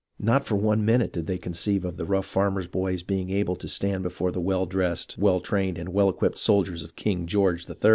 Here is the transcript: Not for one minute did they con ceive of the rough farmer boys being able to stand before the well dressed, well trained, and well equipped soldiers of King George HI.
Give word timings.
Not 0.19 0.43
for 0.43 0.55
one 0.55 0.83
minute 0.83 1.13
did 1.13 1.27
they 1.27 1.37
con 1.37 1.53
ceive 1.53 1.85
of 1.85 1.95
the 1.97 2.05
rough 2.07 2.25
farmer 2.25 2.67
boys 2.67 3.03
being 3.03 3.29
able 3.29 3.55
to 3.55 3.67
stand 3.67 4.01
before 4.01 4.31
the 4.31 4.41
well 4.41 4.65
dressed, 4.65 5.15
well 5.19 5.39
trained, 5.39 5.77
and 5.77 5.89
well 5.89 6.09
equipped 6.09 6.39
soldiers 6.39 6.81
of 6.83 6.95
King 6.95 7.27
George 7.27 7.67
HI. 7.67 7.73